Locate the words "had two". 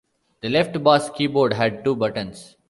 1.53-1.95